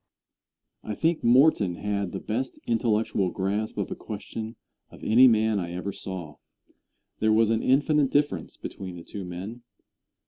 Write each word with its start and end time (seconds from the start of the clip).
Answer. 0.83 0.91
I 0.91 0.95
think 0.99 1.23
Morton 1.23 1.75
had 1.75 2.11
the 2.11 2.19
best 2.19 2.57
intellectual 2.65 3.29
grasp 3.29 3.77
of 3.77 3.91
a 3.91 3.95
question 3.95 4.55
of 4.89 5.03
any 5.03 5.27
man 5.27 5.59
I 5.59 5.73
ever 5.73 5.91
saw. 5.91 6.37
There 7.19 7.31
was 7.31 7.51
an 7.51 7.61
infinite 7.61 8.09
difference 8.09 8.57
between 8.57 8.95
the 8.95 9.03
two 9.03 9.23
men. 9.23 9.61